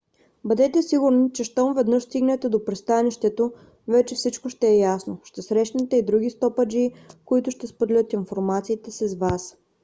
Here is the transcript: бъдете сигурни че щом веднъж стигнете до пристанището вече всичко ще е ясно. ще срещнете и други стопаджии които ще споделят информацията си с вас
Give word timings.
бъдете 0.43 0.81
сигурни 0.81 1.31
че 1.33 1.43
щом 1.43 1.73
веднъж 1.73 2.03
стигнете 2.03 2.49
до 2.49 2.65
пристанището 2.65 3.53
вече 3.87 4.15
всичко 4.15 4.49
ще 4.49 4.67
е 4.67 4.77
ясно. 4.77 5.19
ще 5.23 5.41
срещнете 5.41 5.97
и 5.97 6.05
други 6.05 6.29
стопаджии 6.29 6.93
които 7.25 7.51
ще 7.51 7.67
споделят 7.67 8.13
информацията 8.13 8.91
си 8.91 9.07
с 9.07 9.15
вас 9.15 9.57